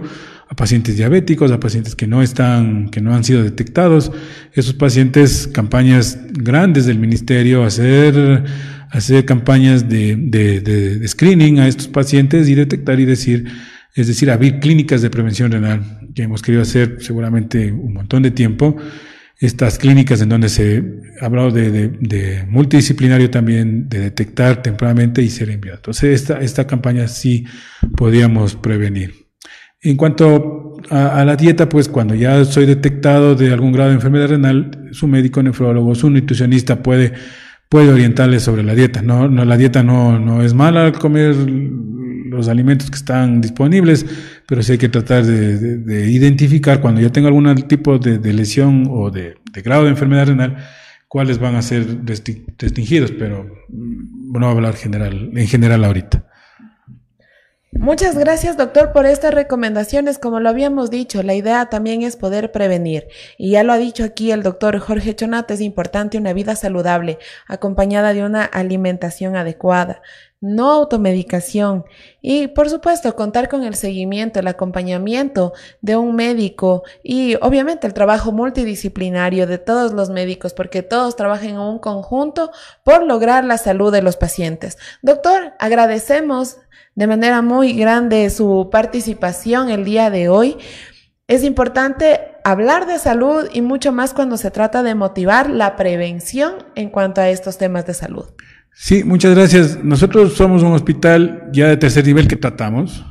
[0.52, 4.12] a pacientes diabéticos, a pacientes que no están, que no han sido detectados.
[4.52, 8.44] Esos pacientes, campañas grandes del ministerio, hacer,
[8.90, 13.46] hacer campañas de, de, de, screening a estos pacientes y detectar y decir,
[13.94, 18.30] es decir, abrir clínicas de prevención renal, que hemos querido hacer seguramente un montón de
[18.30, 18.76] tiempo.
[19.38, 20.84] Estas clínicas en donde se
[21.22, 25.78] ha hablado de, de, de multidisciplinario también, de detectar tempranamente y ser enviado.
[25.78, 27.46] Entonces, esta, esta campaña sí
[27.96, 29.21] podíamos prevenir.
[29.82, 33.96] En cuanto a, a, la dieta, pues cuando ya soy detectado de algún grado de
[33.96, 37.12] enfermedad renal, su médico nefrólogo, su nutricionista puede,
[37.68, 39.02] puede orientarle sobre la dieta.
[39.02, 41.34] No, no, la dieta no, no es mala comer
[42.32, 44.06] los alimentos que están disponibles,
[44.46, 48.18] pero sí hay que tratar de, de, de identificar cuando yo tengo algún tipo de,
[48.18, 50.56] de lesión o de, grado de enfermedad renal,
[51.08, 56.26] cuáles van a ser restringidos, pero no voy a hablar general, en general ahorita.
[57.74, 60.18] Muchas gracias, doctor, por estas recomendaciones.
[60.18, 63.08] Como lo habíamos dicho, la idea también es poder prevenir.
[63.38, 67.18] Y ya lo ha dicho aquí el doctor Jorge Chonat, es importante una vida saludable,
[67.48, 70.02] acompañada de una alimentación adecuada.
[70.42, 71.84] no automedicación
[72.20, 75.52] y por supuesto contar con el seguimiento, el acompañamiento
[75.82, 81.50] de un médico y obviamente el trabajo multidisciplinario de todos los médicos porque todos trabajan
[81.50, 82.50] en un conjunto
[82.82, 84.78] por lograr la salud de los pacientes.
[85.00, 86.58] Doctor, agradecemos
[86.94, 90.56] de manera muy grande su participación el día de hoy.
[91.26, 96.54] Es importante hablar de salud y mucho más cuando se trata de motivar la prevención
[96.74, 98.26] en cuanto a estos temas de salud.
[98.74, 99.82] Sí, muchas gracias.
[99.84, 103.04] Nosotros somos un hospital ya de tercer nivel que tratamos,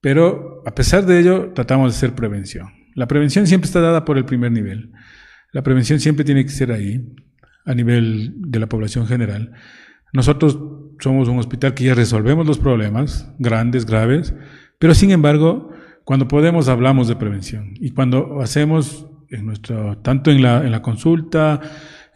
[0.00, 2.68] pero a pesar de ello tratamos de hacer prevención.
[2.94, 4.92] La prevención siempre está dada por el primer nivel.
[5.52, 7.06] La prevención siempre tiene que ser ahí,
[7.64, 9.52] a nivel de la población general.
[10.12, 10.58] Nosotros
[10.98, 14.34] somos un hospital que ya resolvemos los problemas grandes, graves,
[14.78, 15.70] pero sin embargo,
[16.04, 17.74] cuando podemos hablamos de prevención.
[17.80, 21.60] Y cuando hacemos en nuestro, tanto en la, en la consulta,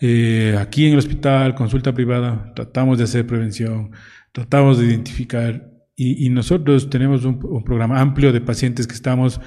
[0.00, 3.90] eh, aquí en el hospital, consulta privada, tratamos de hacer prevención,
[4.32, 5.70] tratamos de identificar
[6.02, 9.38] y, nosotros tenemos un, programa amplio de pacientes que estamos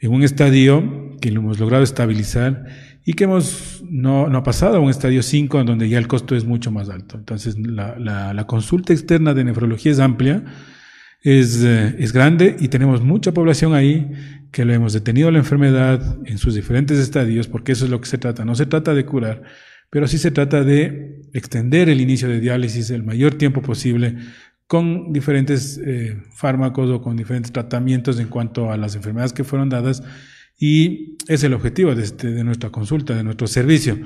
[0.00, 2.64] en un estadio que lo hemos logrado estabilizar
[3.08, 6.34] y que hemos no, no pasado a un estadio 5 en donde ya el costo
[6.34, 7.16] es mucho más alto.
[7.16, 10.44] Entonces la, la, la consulta externa de nefrología es amplia,
[11.22, 14.10] es, eh, es grande y tenemos mucha población ahí
[14.50, 18.08] que lo hemos detenido la enfermedad en sus diferentes estadios porque eso es lo que
[18.08, 18.44] se trata.
[18.44, 19.44] No se trata de curar,
[19.88, 24.16] pero sí se trata de extender el inicio de diálisis el mayor tiempo posible
[24.66, 29.68] con diferentes eh, fármacos o con diferentes tratamientos en cuanto a las enfermedades que fueron
[29.68, 30.02] dadas
[30.58, 33.98] y es el objetivo de, este, de nuestra consulta, de nuestro servicio.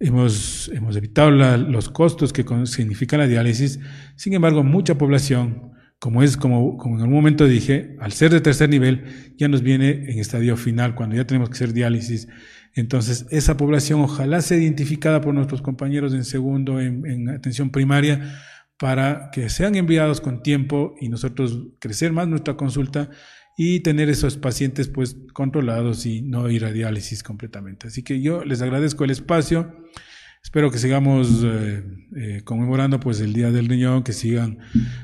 [0.00, 3.78] Hemos, hemos evitado los costos que significa la diálisis,
[4.16, 8.40] sin embargo mucha población, como es como, como en algún momento dije, al ser de
[8.40, 12.28] tercer nivel ya nos viene en estadio final, cuando ya tenemos que hacer diálisis
[12.74, 18.40] entonces, esa población ojalá sea identificada por nuestros compañeros en segundo, en, atención primaria,
[18.78, 23.10] para que sean enviados con tiempo y nosotros crecer más nuestra consulta
[23.56, 27.88] y tener esos pacientes pues controlados y no ir a diálisis completamente.
[27.88, 29.76] Así que yo les agradezco el espacio.
[30.42, 31.82] Espero que sigamos eh,
[32.16, 34.58] eh, conmemorando pues el Día del Riñón, que sigan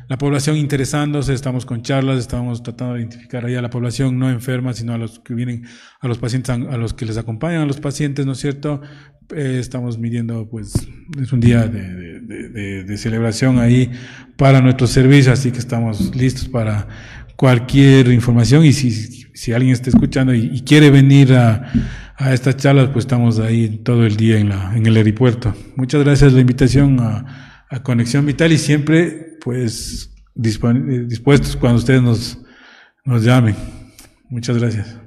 [0.07, 4.29] la población interesándose, estamos con charlas, estamos tratando de identificar ahí a la población no
[4.29, 5.65] enferma, sino a los que vienen,
[6.01, 8.83] a los pacientes, a los que les acompañan a los pacientes, ¿no es cierto?
[9.35, 10.75] Eh, estamos midiendo, pues,
[11.19, 13.91] es un día de, de, celebración ahí
[14.37, 16.89] para nuestro servicio, así que estamos listos para
[17.41, 21.73] cualquier información y si, si alguien está escuchando y quiere venir a
[22.21, 25.55] a estas charlas, pues estamos ahí todo el día en, la, en el aeropuerto.
[25.75, 27.47] Muchas gracias la invitación a,
[27.85, 32.39] Conexión Vital y siempre, pues, dispuestos cuando ustedes nos,
[33.05, 33.55] nos llamen.
[34.29, 35.00] Muchas gracias.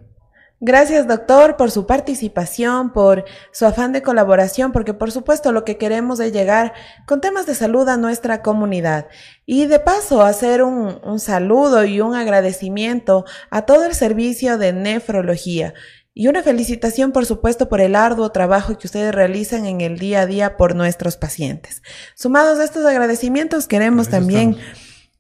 [0.66, 5.78] Gracias, doctor, por su participación, por su afán de colaboración, porque por supuesto lo que
[5.78, 6.72] queremos es llegar
[7.06, 9.08] con temas de salud a nuestra comunidad.
[9.46, 14.72] Y de paso, hacer un, un saludo y un agradecimiento a todo el servicio de
[14.72, 15.74] nefrología
[16.14, 20.22] y una felicitación, por supuesto, por el arduo trabajo que ustedes realizan en el día
[20.22, 21.82] a día por nuestros pacientes.
[22.16, 24.56] Sumados a estos agradecimientos, queremos también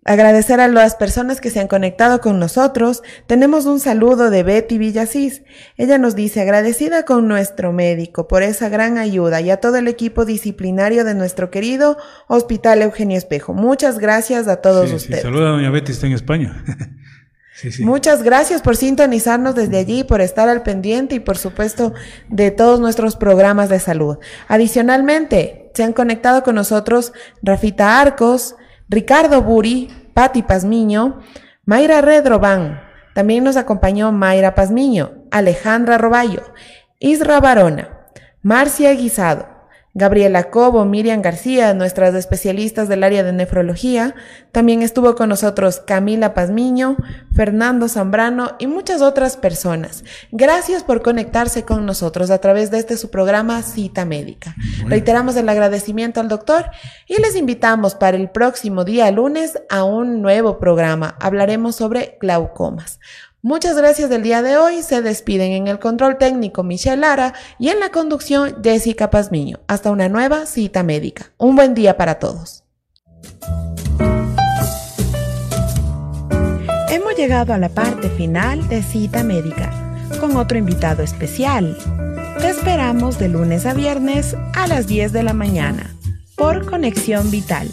[0.06, 3.04] agradecer a las personas que se han conectado con nosotros.
[3.28, 5.44] Tenemos un saludo de Betty Villasís.
[5.78, 9.88] Ella nos dice agradecida con nuestro médico por esa gran ayuda y a todo el
[9.88, 11.98] equipo disciplinario de nuestro querido
[12.28, 13.54] Hospital Eugenio Espejo.
[13.54, 15.22] Muchas gracias a todos ustedes.
[15.22, 15.24] Sí.
[15.24, 16.64] Saluda a doña Betty, está en España.
[17.80, 21.94] Muchas gracias por sintonizarnos desde allí, por estar al pendiente y por supuesto
[22.28, 24.18] de todos nuestros programas de salud.
[24.48, 28.56] Adicionalmente, se han conectado con nosotros Rafita Arcos,
[28.90, 31.20] Ricardo Buri, Patti Pazmiño,
[31.66, 32.82] Mayra Redroban.
[33.14, 36.42] También nos acompañó Mayra Pazmiño, Alejandra Roballo,
[37.00, 38.00] Isra Barona,
[38.42, 39.48] Marcia Guisado,
[39.96, 44.16] Gabriela Cobo, Miriam García, nuestras especialistas del área de nefrología.
[44.52, 46.98] También estuvo con nosotros Camila Pazmiño,
[47.36, 50.04] Fernando Zambrano y muchas otras personas.
[50.32, 54.56] Gracias por conectarse con nosotros a través de este su programa Cita Médica.
[54.88, 56.72] Reiteramos el agradecimiento al doctor
[57.08, 61.16] y les invitamos para el próximo día lunes a un nuevo programa.
[61.20, 63.00] Hablaremos sobre glaucomas.
[63.46, 64.82] Muchas gracias del día de hoy.
[64.84, 69.60] Se despiden en el control técnico Michelle Lara y en la conducción Jessica Pazmiño.
[69.68, 71.34] Hasta una nueva cita médica.
[71.38, 72.64] Un buen día para todos.
[76.90, 79.74] Hemos llegado a la parte final de cita médica
[80.22, 81.78] con otro invitado especial.
[82.40, 85.94] Te esperamos de lunes a viernes a las 10 de la mañana
[86.38, 87.70] por Conexión Vital